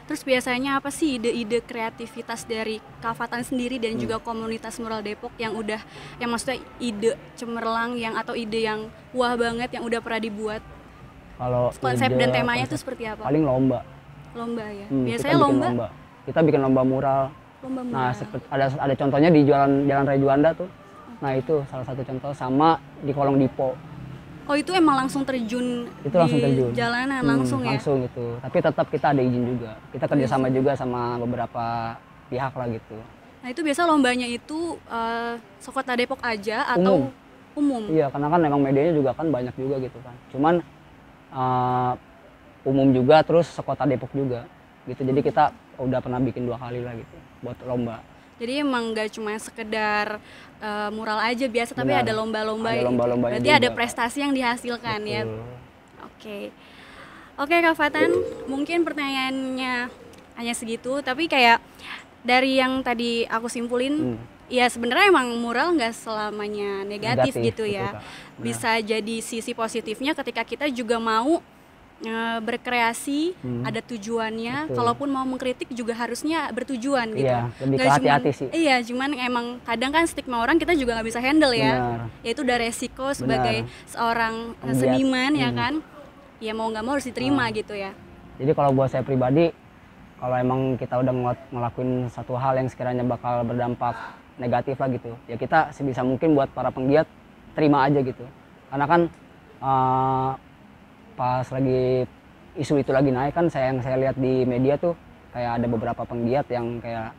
Terus 0.05 0.25
biasanya 0.25 0.81
apa 0.81 0.89
sih 0.89 1.21
ide-ide 1.21 1.61
kreativitas 1.61 2.41
dari 2.43 2.81
Kafatan 2.97 3.45
sendiri 3.45 3.77
dan 3.77 3.93
Hmm. 3.93 4.01
juga 4.01 4.17
komunitas 4.17 4.81
mural 4.81 5.05
Depok 5.05 5.29
yang 5.37 5.53
udah 5.53 5.77
yang 6.17 6.33
maksudnya 6.33 6.57
ide 6.79 7.13
cemerlang 7.35 7.93
yang 7.93 8.17
atau 8.17 8.33
ide 8.33 8.57
yang 8.59 8.79
wah 9.11 9.37
banget 9.37 9.69
yang 9.69 9.85
udah 9.85 10.01
pernah 10.01 10.17
dibuat? 10.17 10.65
kalau 11.37 11.69
Konsep 11.71 12.09
ide, 12.09 12.17
dan 12.17 12.29
temanya 12.33 12.65
konsep- 12.65 12.73
tuh 12.73 12.79
seperti 12.81 13.03
apa? 13.05 13.21
paling 13.21 13.45
lomba 13.45 13.85
Lomba 14.33 14.65
ya. 14.65 14.85
Hmm, 14.87 15.05
biasanya 15.05 15.29
kita 15.29 15.45
bikin 15.45 15.61
lomba, 15.61 15.87
kita 16.25 16.39
bikin 16.41 16.59
lomba 16.59 16.81
mural 16.83 17.23
lomba 17.61 17.81
mural. 17.83 18.01
Nah, 18.01 18.11
seperti 18.11 18.45
ada 18.49 18.65
ada 18.75 18.93
contohnya 18.95 19.29
di 19.29 19.41
Jalan 19.43 19.71
Jalan 19.85 20.03
Raya 20.05 20.19
Juanda 20.19 20.49
tuh. 20.57 20.69
Nah, 21.19 21.35
itu 21.35 21.55
salah 21.67 21.83
satu 21.83 21.99
contoh 21.99 22.31
sama 22.31 22.79
di 23.03 23.11
Kolong 23.11 23.35
Dipo. 23.35 23.75
Oh 24.49 24.57
itu 24.57 24.73
emang 24.73 25.05
langsung 25.05 25.21
terjun 25.21 25.85
Itu 26.01 26.15
langsung 26.17 26.41
di 26.41 26.45
terjun. 26.47 26.71
jalanan 26.73 27.21
Hmm, 27.21 27.31
langsung 27.37 27.61
ya? 27.61 27.77
Langsung 27.77 27.95
gitu. 28.01 28.25
Tapi 28.41 28.57
tetap 28.65 28.87
kita 28.89 29.07
ada 29.13 29.21
izin 29.21 29.43
juga. 29.45 29.71
Kita 29.93 30.05
kerjasama 30.09 30.47
juga 30.49 30.71
sama 30.73 31.21
beberapa 31.21 31.93
pihak 32.33 32.53
lah 32.57 32.67
gitu. 32.73 32.97
Nah 33.45 33.49
itu 33.53 33.61
biasa 33.61 33.85
lombanya 33.85 34.25
itu 34.25 34.79
eh, 34.89 35.37
sekota 35.61 35.93
Depok 35.93 36.17
aja 36.25 36.65
atau 36.65 37.13
umum? 37.53 37.83
Iya, 37.93 38.09
karena 38.09 38.27
kan 38.31 38.39
memang 38.41 38.59
medianya 38.63 38.93
juga 38.95 39.11
kan 39.13 39.29
banyak 39.29 39.53
juga 39.53 39.75
gitu 39.85 39.99
kan. 40.01 40.15
Cuman 40.33 40.53
eh, 41.29 41.91
umum 42.65 42.87
juga 42.89 43.21
terus 43.21 43.53
sekota 43.53 43.85
Depok 43.85 44.09
juga 44.17 44.49
gitu. 44.89 45.05
Jadi 45.05 45.19
kita 45.21 45.53
udah 45.77 45.99
pernah 46.01 46.17
bikin 46.25 46.49
dua 46.49 46.57
kali 46.57 46.81
lah 46.81 46.97
gitu 46.97 47.15
buat 47.45 47.59
lomba. 47.69 48.01
Jadi 48.39 48.63
emang 48.63 48.95
nggak 48.95 49.13
cuma 49.13 49.35
sekedar 49.35 50.17
eh, 50.59 50.89
mural 50.91 51.19
aja 51.19 51.45
biasa, 51.45 51.71
tapi 51.71 51.91
Benar. 51.91 52.03
ada 52.03 52.13
lomba-lomba. 52.15 52.69
Ada 52.71 52.79
gitu. 52.79 52.87
lomba-lombanya 52.87 53.31
Berarti 53.37 53.49
juga. 53.51 53.59
ada 53.59 53.69
prestasi 53.71 54.17
yang 54.19 54.33
dihasilkan 54.33 54.99
ya. 55.03 55.21
Betul. 55.23 55.43
Oke, 55.99 56.37
oke 57.37 57.55
Kak 57.59 57.75
Fatan, 57.75 58.11
mungkin 58.45 58.83
pertanyaannya 58.83 59.87
hanya 60.35 60.53
segitu, 60.53 60.99
tapi 60.99 61.27
kayak 61.27 61.63
dari 62.21 62.59
yang 62.59 62.83
tadi 62.83 63.23
aku 63.23 63.47
simpulin, 63.47 64.15
Hmm. 64.15 64.19
ya 64.47 64.67
sebenarnya 64.67 65.07
emang 65.07 65.31
mural 65.39 65.71
nggak 65.71 65.95
selamanya 65.95 66.83
negatif, 66.83 67.39
Negatif, 67.39 67.47
gitu 67.55 67.63
betul, 67.63 67.77
ya. 67.79 67.87
Benar. 67.95 68.03
Bisa 68.39 68.71
jadi 68.79 69.15
sisi 69.19 69.51
positifnya 69.51 70.11
ketika 70.11 70.43
kita 70.43 70.65
juga 70.67 70.99
mau 70.99 71.39
eh, 72.01 72.39
berkreasi, 72.39 73.35
Hmm. 73.37 73.63
ada 73.63 73.79
tujuannya. 73.81 74.55
Betul. 74.65 74.75
Kalaupun 74.75 75.07
mau 75.07 75.23
mengkritik 75.23 75.67
juga 75.69 75.91
harusnya 75.93 76.47
bertujuan 76.49 77.11
gitu. 77.11 77.27
Iya, 77.27 77.51
lebih 77.59 77.75
Nggak 77.75 77.85
ke 77.85 77.93
hati-hati 77.93 78.31
sih. 78.31 78.47
Iya, 78.49 78.75
cuman 78.83 79.09
emang 79.13 79.45
kadang 79.61 79.91
kan 79.91 80.03
stigma 80.03 80.39
orang 80.39 80.55
kita 80.55 80.71
juga 80.73 80.95
nggak 80.95 81.07
bisa 81.07 81.19
handle 81.19 81.51
ya 81.51 81.73
Benar. 81.75 81.99
yaitu 82.21 82.41
udah 82.41 82.57
resiko 82.57 83.07
sebagai 83.11 83.57
seorang 83.85 84.35
eh, 84.55 84.63
Penggiat. 84.65 84.79
seniman 84.79 85.31
ya 85.33 85.49
Hmm. 85.49 85.57
kan 85.57 85.73
ya 86.39 86.51
mau 86.53 86.67
nggak 86.67 86.81
mau 86.81 86.93
harus 86.93 87.03
diterima 87.03 87.43
Ah. 87.43 87.51
gitu 87.51 87.73
ya 87.73 87.91
Jadi 88.35 88.51
kalau 88.53 88.71
buat 88.71 88.87
saya 88.87 89.03
pribadi, 89.03 89.51
kalau 90.15 90.31
emang 90.33 90.59
kita 90.75 90.95
udah 90.95 91.11
ngelak- 91.11 91.47
ngelakuin 91.49 91.91
satu 92.07 92.33
hal 92.33 92.55
yang 92.55 92.67
sekiranya 92.67 93.03
bakal 93.03 93.43
berdampak 93.43 93.91
negatif 94.35 94.75
lah 94.75 94.87
gitu, 94.87 95.11
ya 95.25 95.35
kita 95.35 95.69
sebisa 95.69 95.99
mungkin 95.99 96.31
buat 96.31 96.47
para 96.49 96.67
penggiat 96.69 97.03
terima 97.51 97.83
aja 97.83 97.99
gitu. 97.99 98.23
Karena 98.65 98.85
kan 98.85 99.01
eh, 99.59 100.29
pas 101.19 101.43
lagi 101.51 102.07
isu 102.55 102.79
itu 102.79 102.95
lagi 102.95 103.11
naik 103.11 103.35
kan 103.35 103.51
saya 103.51 103.75
yang 103.75 103.83
saya 103.83 103.99
lihat 103.99 104.15
di 104.15 104.47
media 104.47 104.79
tuh 104.79 104.95
kayak 105.35 105.59
ada 105.59 105.67
beberapa 105.67 106.01
penggiat 106.07 106.47
yang 106.47 106.79
kayak 106.79 107.11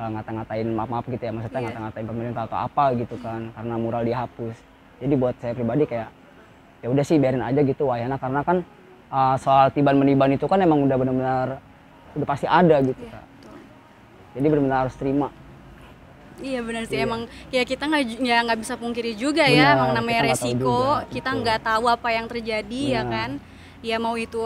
eh, 0.00 0.08
ngata-ngatain 0.16 0.68
maaf-maaf 0.72 1.04
gitu 1.06 1.22
ya, 1.22 1.32
maksudnya 1.36 1.60
Iya. 1.60 1.66
ngata-ngatain 1.70 2.06
pemerintah 2.08 2.42
atau 2.50 2.58
apa 2.58 2.84
gitu 2.98 3.14
kan, 3.22 3.52
karena 3.54 3.74
mural 3.78 4.02
dihapus. 4.02 4.56
Jadi 4.98 5.14
buat 5.14 5.34
saya 5.38 5.52
pribadi 5.54 5.84
kayak 5.86 6.08
ya 6.82 6.86
udah 6.92 7.04
sih 7.06 7.16
biarin 7.16 7.40
aja 7.40 7.60
gitu 7.64 7.88
wayana 7.88 8.20
karena 8.20 8.40
kan 8.44 8.60
uh, 9.08 9.36
soal 9.40 9.72
tiban 9.72 9.96
meniban 9.96 10.36
itu 10.36 10.44
kan 10.44 10.60
emang 10.60 10.84
udah 10.84 10.96
benar-benar 11.00 11.48
udah 12.12 12.26
pasti 12.28 12.44
ada 12.44 12.76
gitu 12.84 13.08
Kak. 13.08 13.24
betul. 13.24 13.56
jadi 14.36 14.46
benar-benar 14.52 14.78
harus 14.84 14.94
terima 15.00 15.32
iya 16.40 16.60
benar 16.60 16.82
sih 16.84 16.96
Iya. 16.96 17.06
emang 17.06 17.22
ya 17.48 17.62
kita 17.62 17.84
nggak 17.84 18.02
ya 18.18 18.36
nggak 18.42 18.58
bisa 18.58 18.74
pungkiri 18.74 19.14
juga 19.14 19.44
ya 19.44 19.70
Benar, 19.70 19.76
emang 19.76 19.90
namanya 19.94 20.20
kita 20.20 20.30
resiko 20.32 20.78
juga, 20.98 21.06
kita 21.10 21.30
nggak 21.32 21.58
tahu 21.62 21.84
apa 21.86 22.08
yang 22.10 22.26
terjadi 22.26 22.80
ya 22.90 23.02
Benar. 23.02 23.12
kan 23.12 23.30
ya 23.80 23.96
mau 23.98 24.14
itu 24.14 24.42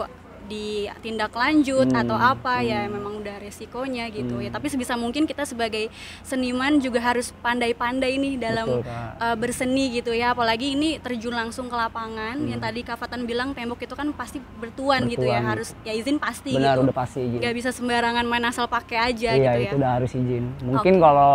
ditindak 0.49 1.29
lanjut 1.31 1.85
Hmm, 1.85 2.01
atau 2.01 2.17
apa 2.17 2.65
ya 2.65 2.81
hmm. 2.81 2.89
memang 2.89 3.13
udah 3.21 3.37
resikonya 3.37 4.09
gitu 4.09 4.41
ya 4.41 4.49
Hmm. 4.49 4.57
tapi 4.57 4.67
sebisa 4.67 4.97
mungkin 4.97 5.23
kita 5.23 5.45
sebagai 5.45 5.93
seniman 6.21 6.81
juga 6.81 6.97
harus 6.99 7.29
pandai-pandai 7.39 8.17
nih 8.17 8.33
dalam 8.35 8.81
Betul, 8.81 8.89
uh, 9.21 9.35
berseni 9.37 9.93
gitu 9.93 10.09
ya 10.09 10.33
apalagi 10.33 10.73
ini 10.73 10.97
terjun 10.97 11.31
langsung 11.31 11.69
ke 11.69 11.75
lapangan 11.75 12.33
Hmm. 12.35 12.49
yang 12.49 12.59
tadi 12.59 12.81
Kafatan 12.81 13.29
bilang 13.29 13.53
tembok 13.53 13.77
itu 13.79 13.93
kan 13.93 14.09
pasti 14.11 14.41
bertuan, 14.57 15.05
gitu 15.05 15.21
ya 15.21 15.37
Bertuan. 15.37 15.45
harus 15.45 15.69
ya 15.85 15.93
izin 15.93 16.17
pasti 16.17 16.49
benar 16.51 16.73
gitu 16.75 16.89
udah 16.89 16.95
pasti 16.97 17.19
izin 17.21 17.39
nggak 17.39 17.53
bisa 17.53 17.69
sembarangan 17.69 18.25
main 18.25 18.41
asal 18.43 18.65
pakai 18.65 18.97
aja 19.05 19.31
iya 19.31 19.53
gitu 19.53 19.59
ya 19.59 19.69
itu 19.69 19.75
udah 19.77 19.91
harus 19.93 20.11
izin 20.11 20.43
mungkin 20.65 20.93
Oke. 20.97 21.03
kalau 21.03 21.33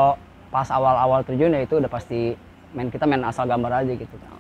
pas 0.55 0.71
awal-awal 0.71 1.27
terjun 1.27 1.51
ya 1.51 1.61
itu 1.61 1.75
udah 1.75 1.91
pasti 1.91 2.39
main 2.71 2.87
kita 2.87 3.03
main 3.05 3.19
asal 3.25 3.43
gambar 3.45 3.83
aja 3.83 3.91
gitu 3.93 4.15
Kak. 4.15 4.39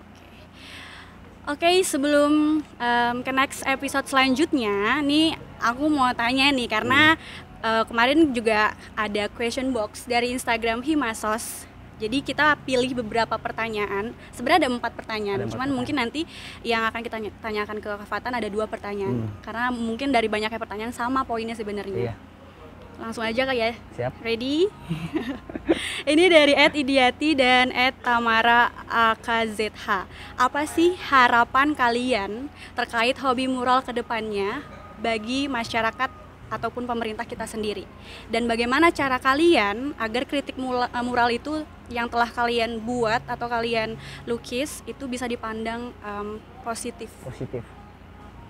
Oke 1.47 1.83
sebelum 1.83 2.33
em, 2.78 3.16
ke 3.21 3.30
next 3.30 3.66
episode 3.66 4.06
selanjutnya 4.06 5.02
nih 5.02 5.35
aku 5.61 5.90
mau 5.90 6.09
tanya 6.12 6.49
nih 6.49 6.64
karena 6.66 7.18
eh, 7.61 7.83
kemarin 7.85 8.30
juga 8.30 8.73
ada 8.94 9.26
question 9.28 9.68
box 9.68 10.06
dari 10.06 10.30
Instagram 10.30 10.80
Himasos 10.80 11.66
jadi 11.94 12.18
kita 12.21 12.59
pilih 12.61 12.90
beberapa 12.97 13.37
pertanyaan 13.37 14.11
sebenarnya 14.30 14.66
ada 14.66 14.71
empat 14.73 14.92
pertanyaan 14.94 15.38
Ada 15.38 15.47
cuman 15.47 15.59
pertanyaan. 15.62 15.76
mungkin 15.76 15.97
nanti 15.97 16.21
yang 16.62 16.83
akan 16.85 17.00
kita 17.00 17.16
tanyakan 17.38 17.78
ke 17.78 17.90
Kafatan 17.92 18.33
ada 18.33 18.49
dua 18.49 18.64
pertanyaan 18.64 19.14
Hmm. 19.21 19.30
karena 19.40 19.64
mungkin 19.68 20.11
dari 20.11 20.26
banyaknya 20.26 20.56
pertanyaan 20.56 20.90
sama 20.90 21.23
poinnya 21.23 21.54
sebenarnya 21.54 22.11
iya 22.11 22.14
langsung 22.94 23.21
aja 23.21 23.42
kali 23.42 23.59
ya 23.61 23.73
siap 23.92 24.12
Ready? 24.18 24.71
Ini 26.14 26.30
dari 26.30 26.54
Ed 26.54 26.78
Idiati 26.78 27.35
dan 27.35 27.75
Ed 27.75 27.99
Tamara 27.99 28.71
AKZH. 28.87 30.06
Apa 30.38 30.62
sih 30.62 30.94
harapan 31.11 31.75
kalian 31.75 32.47
terkait 32.78 33.18
hobi 33.18 33.50
mural 33.50 33.83
ke 33.83 33.90
depannya 33.90 34.62
bagi 35.02 35.50
masyarakat 35.50 36.06
ataupun 36.54 36.87
pemerintah 36.87 37.26
kita 37.26 37.50
sendiri? 37.50 37.83
Dan 38.30 38.47
bagaimana 38.47 38.94
cara 38.94 39.18
kalian 39.18 39.90
agar 39.99 40.23
kritik 40.30 40.54
eh, 40.54 41.02
mural 41.02 41.35
itu 41.35 41.66
yang 41.90 42.06
telah 42.06 42.30
kalian 42.30 42.78
buat 42.78 43.26
atau 43.26 43.50
kalian 43.50 43.99
lukis 44.23 44.87
itu 44.87 45.11
bisa 45.11 45.26
dipandang 45.26 45.90
em, 45.99 46.38
positif? 46.62 47.11
positif 47.26 47.66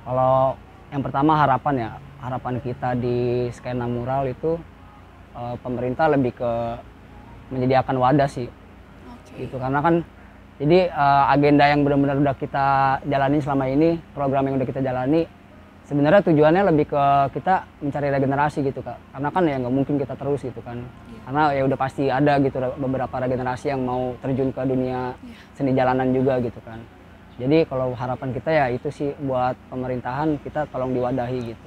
kalau 0.04 0.52
yang 0.92 1.00
pertama 1.00 1.32
harapan 1.32 1.74
ya 1.80 1.90
harapan 2.20 2.60
kita 2.60 2.92
di 2.92 3.48
skena 3.56 3.88
mural 3.88 4.28
itu 4.28 4.60
eh, 5.32 5.56
pemerintah 5.64 6.12
lebih 6.12 6.36
ke 6.36 6.52
menyediakan 7.52 7.96
wadah 8.00 8.28
sih. 8.28 8.48
Oke. 9.10 9.44
gitu 9.44 9.58
karena 9.58 9.82
kan 9.82 9.94
jadi 10.54 10.86
eh, 10.86 11.24
agenda 11.34 11.64
yang 11.66 11.82
benar-benar 11.82 12.16
udah 12.22 12.36
kita 12.38 12.66
jalani 13.10 13.38
selama 13.42 13.64
ini 13.66 13.98
program 14.14 14.46
yang 14.46 14.56
udah 14.62 14.68
kita 14.68 14.80
jalani 14.80 15.26
sebenarnya 15.84 16.22
tujuannya 16.24 16.62
lebih 16.70 16.86
ke 16.94 17.04
kita 17.36 17.66
mencari 17.82 18.08
regenerasi 18.08 18.58
gitu 18.64 18.80
kak. 18.80 18.96
Karena 19.12 19.28
kan 19.34 19.42
ya 19.44 19.56
nggak 19.60 19.74
mungkin 19.74 19.94
kita 19.98 20.14
terus 20.14 20.40
gitu 20.46 20.60
kan. 20.64 20.80
Karena 21.24 21.42
ya 21.56 21.62
udah 21.66 21.78
pasti 21.78 22.04
ada 22.08 22.38
gitu 22.40 22.56
beberapa 22.78 23.16
regenerasi 23.18 23.72
yang 23.72 23.82
mau 23.84 24.14
terjun 24.20 24.52
ke 24.52 24.62
dunia 24.64 25.16
seni 25.58 25.74
jalanan 25.74 26.14
juga 26.14 26.40
gitu 26.40 26.60
kan. 26.62 26.80
Jadi 27.34 27.66
kalau 27.66 27.90
harapan 27.98 28.30
kita 28.30 28.50
ya 28.54 28.64
itu 28.70 28.88
sih 28.94 29.10
buat 29.26 29.58
pemerintahan 29.66 30.38
kita 30.46 30.70
tolong 30.70 30.94
diwadahi 30.94 31.50
gitu 31.50 31.66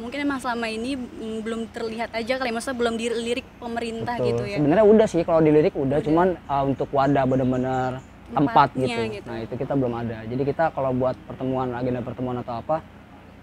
Mungkin 0.00 0.18
emang 0.24 0.40
selama 0.40 0.66
ini 0.72 0.96
belum 1.44 1.68
terlihat 1.76 2.16
aja 2.16 2.40
kali, 2.40 2.50
maksudnya 2.56 2.78
belum 2.80 2.94
dilirik 2.96 3.44
pemerintah 3.60 4.16
Betul. 4.16 4.28
gitu 4.32 4.42
ya. 4.48 4.56
Sebenarnya 4.56 4.86
udah 4.88 5.06
sih 5.06 5.22
kalau 5.28 5.40
dilirik 5.44 5.76
udah, 5.76 5.98
cuman 6.00 6.28
uh, 6.48 6.64
untuk 6.64 6.88
wadah 6.88 7.24
bener-bener 7.28 8.00
tempat 8.32 8.68
gitu. 8.80 9.00
gitu. 9.12 9.28
Nah 9.28 9.38
itu 9.44 9.54
kita 9.60 9.72
belum 9.76 9.92
ada. 10.00 10.24
Jadi 10.24 10.42
kita 10.48 10.72
kalau 10.72 10.96
buat 10.96 11.20
pertemuan 11.28 11.76
agenda 11.76 12.00
pertemuan 12.00 12.40
atau 12.40 12.64
apa, 12.64 12.80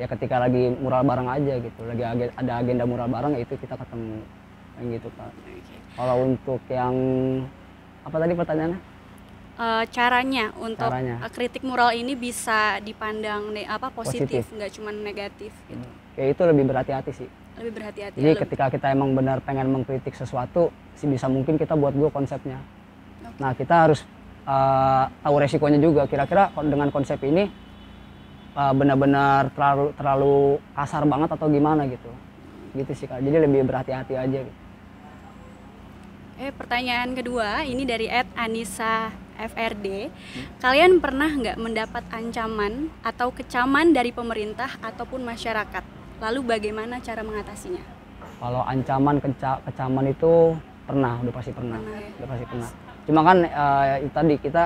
ya 0.02 0.10
ketika 0.10 0.42
lagi 0.42 0.74
mural 0.82 1.06
bareng 1.06 1.30
aja 1.30 1.54
gitu. 1.62 1.82
Lagi 1.86 2.04
ada 2.34 2.54
agenda 2.58 2.84
mural 2.90 3.06
bareng 3.06 3.38
ya 3.38 3.46
itu 3.46 3.54
kita 3.54 3.78
ketemu, 3.78 4.18
yang 4.82 4.86
gitu 4.98 5.10
kan. 5.14 5.32
Kalau 5.94 6.16
untuk 6.26 6.62
yang 6.74 6.96
apa 8.02 8.18
tadi 8.18 8.34
pertanyaannya? 8.34 8.80
Eh, 9.58 9.84
caranya 9.90 10.54
untuk 10.62 10.86
Caranya. 10.86 11.18
eh, 11.18 11.32
kritik 11.34 11.66
mural 11.66 11.90
ini 11.90 12.14
bisa 12.14 12.78
dipandang 12.78 13.50
ne- 13.50 13.66
apa 13.66 13.90
positif, 13.90 14.46
Positif. 14.46 14.54
nggak 14.54 14.72
cuma 14.78 14.94
negatif 14.94 15.50
gitu. 15.66 15.88
Ya 16.14 16.30
itu 16.30 16.42
lebih 16.46 16.70
berhati-hati 16.70 17.12
sih. 17.12 17.30
Lebih 17.58 17.74
berhati-hati. 17.74 18.22
Jadi 18.22 18.30
lebih- 18.30 18.42
ketika 18.46 18.70
kita 18.70 18.94
emang 18.94 19.18
benar 19.18 19.42
pengen 19.42 19.74
mengkritik 19.74 20.14
sesuatu, 20.14 20.70
sih 20.94 21.10
bisa 21.10 21.26
mungkin 21.26 21.58
kita 21.58 21.74
buat 21.74 21.90
dulu 21.90 22.14
konsepnya. 22.14 22.62
Nah 23.42 23.58
kita 23.58 23.90
harus 23.90 24.06
uh, 24.46 25.10
tahu 25.26 25.36
resikonya 25.42 25.82
juga. 25.82 26.06
Kira-kira 26.06 26.54
dengan 26.62 26.94
konsep 26.94 27.18
ini 27.26 27.50
uh, 28.54 28.74
benar-benar 28.78 29.50
terlalu 29.58 29.86
terlalu 29.98 30.38
kasar 30.74 31.02
banget 31.02 31.30
atau 31.34 31.50
gimana 31.50 31.90
gitu 31.90 32.14
gitu 32.78 32.94
sih 32.94 33.10
kak 33.10 33.26
jadi 33.26 33.42
lebih 33.42 33.66
berhati-hati 33.66 34.14
aja 34.14 34.38
gitu. 34.38 34.58
Eh 36.38 36.54
pertanyaan 36.54 37.18
kedua 37.18 37.66
ini 37.66 37.82
dari 37.84 38.06
Ed 38.06 38.30
Anissa 38.38 39.10
FRD. 39.38 40.10
Kalian 40.58 40.98
pernah 40.98 41.30
nggak 41.30 41.58
mendapat 41.62 42.04
ancaman 42.10 42.90
atau 43.06 43.30
kecaman 43.30 43.94
dari 43.94 44.10
pemerintah 44.10 44.82
ataupun 44.82 45.22
masyarakat? 45.24 45.84
Lalu 46.18 46.40
bagaimana 46.44 46.98
cara 46.98 47.22
mengatasinya? 47.22 47.82
Kalau 48.38 48.62
ancaman 48.66 49.18
keca 49.22 49.62
kecaman 49.66 50.14
itu 50.14 50.58
pernah, 50.86 51.22
udah 51.22 51.34
pasti 51.34 51.52
pernah, 51.54 51.78
Pernah 51.78 52.00
ya? 52.02 52.10
udah 52.18 52.28
pasti 52.30 52.46
pernah. 52.50 52.70
Cuma 53.08 53.22
kan 53.24 53.38
uh, 53.46 53.86
itu 54.02 54.14
tadi 54.14 54.36
kita 54.42 54.64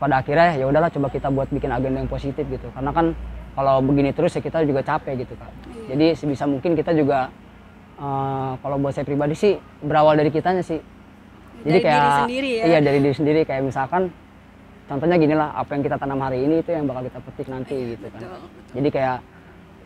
pada 0.00 0.14
akhirnya 0.24 0.56
ya 0.56 0.64
udahlah 0.64 0.88
coba 0.88 1.08
kita 1.12 1.28
buat 1.28 1.48
bikin 1.52 1.70
agenda 1.70 2.02
yang 2.02 2.10
positif 2.10 2.44
gitu. 2.48 2.68
Karena 2.72 2.90
kan 2.90 3.12
kalau 3.56 3.80
begini 3.80 4.12
terus 4.12 4.36
ya 4.36 4.42
kita 4.44 4.64
juga 4.68 4.84
capek 4.84 5.24
gitu 5.24 5.34
kak. 5.36 5.48
Iya. 5.48 5.84
Jadi 5.96 6.06
sebisa 6.16 6.44
mungkin 6.44 6.76
kita 6.76 6.92
juga 6.92 7.32
uh, 8.00 8.56
kalau 8.60 8.76
buat 8.80 8.92
saya 8.92 9.08
pribadi 9.08 9.34
sih 9.36 9.56
berawal 9.84 10.16
dari 10.16 10.28
kitanya 10.32 10.60
sih. 10.64 10.80
Dari 11.64 11.80
diri 11.80 12.10
sendiri 12.20 12.50
ya? 12.60 12.64
Iya 12.66 12.78
dari 12.82 12.98
diri 13.00 13.14
sendiri 13.16 13.40
kayak 13.46 13.62
misalkan 13.64 14.02
contohnya 14.86 15.16
gini 15.18 15.34
lah 15.34 15.50
apa 15.56 15.70
yang 15.74 15.82
kita 15.82 15.96
tanam 15.98 16.20
hari 16.20 16.38
ini 16.44 16.62
itu 16.62 16.70
yang 16.70 16.84
bakal 16.86 17.02
kita 17.08 17.18
petik 17.24 17.46
nanti 17.50 17.76
gitu 17.96 18.06
kan. 18.12 18.20
Betul, 18.20 18.38
betul. 18.38 18.72
Jadi 18.76 18.88
kayak 18.92 19.18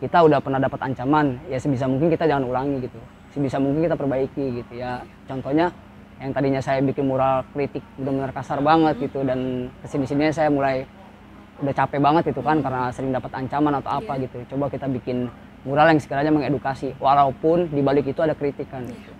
kita 0.01 0.17
udah 0.25 0.39
pernah 0.41 0.59
dapat 0.61 0.79
ancaman 0.81 1.25
ya 1.45 1.57
sebisa 1.61 1.85
mungkin 1.85 2.09
kita 2.09 2.25
jangan 2.25 2.45
ulangi 2.49 2.85
gitu. 2.85 2.99
Sebisa 3.31 3.57
mungkin 3.61 3.85
kita 3.85 3.95
perbaiki 3.95 4.45
gitu 4.61 4.73
ya. 4.75 5.01
Contohnya 5.29 5.69
yang 6.21 6.31
tadinya 6.37 6.61
saya 6.61 6.83
bikin 6.85 7.09
mural 7.09 7.41
kritik 7.49 7.81
benar-benar 7.97 8.29
kasar 8.29 8.61
banget 8.61 9.09
gitu 9.09 9.25
dan 9.25 9.69
ke 9.81 9.87
sini 9.89 10.05
sini 10.05 10.29
saya 10.29 10.53
mulai 10.53 10.85
udah 11.61 11.73
capek 11.73 11.97
banget 12.01 12.23
itu 12.33 12.41
kan 12.41 12.57
karena 12.61 12.89
sering 12.93 13.09
dapat 13.13 13.31
ancaman 13.33 13.73
atau 13.81 13.89
apa 14.01 14.17
Iya. 14.17 14.29
gitu. 14.29 14.37
Coba 14.53 14.69
kita 14.69 14.85
bikin 14.85 15.29
mural 15.65 15.89
yang 15.93 16.01
sekiranya 16.01 16.33
mengedukasi 16.33 16.93
walaupun 16.97 17.69
di 17.69 17.81
balik 17.81 18.05
itu 18.09 18.21
ada 18.21 18.33
kritikan 18.37 18.85
Iya, 18.85 18.93
gitu. 18.97 19.11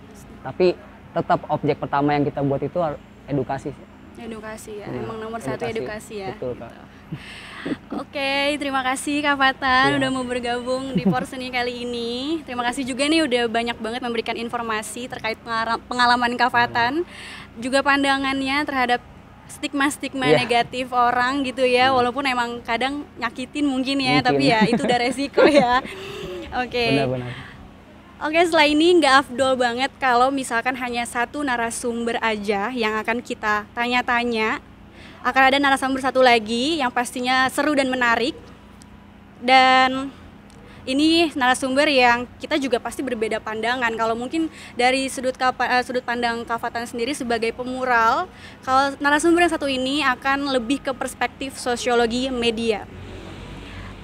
Tapi 0.41 0.67
tetap 1.11 1.39
objek 1.47 1.77
pertama 1.77 2.11
yang 2.11 2.23
kita 2.23 2.39
buat 2.39 2.59
itu 2.59 2.79
edukasi. 3.25 3.69
sih. 3.69 3.85
Edukasi 4.21 4.77
ya, 4.77 4.85
Nah, 4.85 5.01
emang 5.01 5.17
nomor 5.17 5.41
satu 5.41 5.65
edukasi 5.65 6.21
ya. 6.21 6.35
Betul, 6.35 6.53
Kak. 6.55 6.69
Oke, 8.01 8.33
terima 8.55 8.81
kasih 8.81 9.19
Kak 9.19 9.35
Fatan 9.35 9.87
Iya. 9.87 9.97
udah 9.97 10.09
mau 10.09 10.23
bergabung 10.23 10.93
di 10.93 11.03
Porseni 11.03 11.49
kali 11.49 11.83
ini. 11.83 12.41
Terima 12.41 12.61
kasih 12.61 12.85
juga 12.85 13.05
nih 13.05 13.25
udah 13.25 13.43
banyak 13.47 13.77
banget 13.77 14.01
memberikan 14.01 14.35
informasi 14.35 15.05
terkait 15.05 15.37
pengalaman 15.85 16.33
Kak 16.35 16.49
Fatan, 16.49 17.01
juga 17.57 17.81
pandangannya 17.81 18.61
terhadap 18.61 19.01
stigma-stigma 19.47 20.25
Iya. 20.27 20.37
negatif 20.39 20.87
orang 20.89 21.41
gitu 21.41 21.61
ya, 21.61 21.89
walaupun 21.89 22.23
emang 22.23 22.61
kadang 22.61 23.03
nyakitin 23.17 23.65
mungkin 23.65 23.99
ya, 23.99 24.21
Mungkin. 24.21 24.27
tapi 24.27 24.43
ya 24.45 24.59
itu 24.63 24.81
udah 24.81 24.99
resiko 25.01 25.43
ya. 25.43 25.81
Oke. 26.63 26.85
Benar-benar. 26.95 27.50
Oke, 28.21 28.37
setelah 28.37 28.69
ini 28.69 29.01
nggak 29.01 29.15
afdol 29.25 29.57
banget 29.57 29.89
kalau 29.97 30.29
misalkan 30.29 30.77
hanya 30.77 31.09
satu 31.09 31.41
narasumber 31.41 32.21
aja 32.21 32.69
yang 32.69 32.93
akan 33.01 33.17
kita 33.17 33.65
tanya-tanya. 33.73 34.61
Akan 35.25 35.49
ada 35.49 35.57
narasumber 35.57 36.05
satu 36.05 36.21
lagi 36.21 36.77
yang 36.77 36.93
pastinya 36.93 37.49
seru 37.49 37.73
dan 37.73 37.89
menarik. 37.89 38.37
Dan 39.41 40.13
ini 40.85 41.33
narasumber 41.33 41.89
yang 41.89 42.29
kita 42.37 42.61
juga 42.61 42.77
pasti 42.77 43.01
berbeda 43.01 43.41
pandangan. 43.41 43.89
Kalau 43.97 44.13
mungkin 44.13 44.53
dari 44.77 45.09
sudut 45.09 45.33
kapa- 45.33 45.81
eh, 45.81 45.81
sudut 45.81 46.05
pandang 46.05 46.45
Kafatan 46.45 46.85
sendiri 46.85 47.17
sebagai 47.17 47.49
pemural, 47.57 48.29
kalau 48.61 48.93
narasumber 49.01 49.49
yang 49.49 49.53
satu 49.57 49.65
ini 49.65 50.05
akan 50.05 50.45
lebih 50.53 50.77
ke 50.77 50.93
perspektif 50.93 51.57
sosiologi 51.57 52.29
media. 52.29 52.85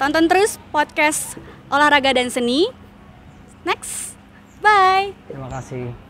Tonton 0.02 0.26
terus 0.26 0.58
podcast 0.74 1.38
olahraga 1.70 2.18
dan 2.18 2.34
seni. 2.34 2.87
Next, 3.68 4.16
bye. 4.64 5.12
Terima 5.28 5.52
kasih. 5.52 6.07